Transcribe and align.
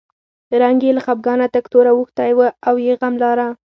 رنګ 0.61 0.79
یې 0.85 0.91
له 0.97 1.01
خپګانه 1.05 1.45
تک 1.55 1.65
تور 1.71 1.85
اوښتی 1.91 2.31
و 2.35 2.39
او 2.67 2.75
یې 2.85 2.93
غم 2.99 3.13
لاره. 3.23 3.47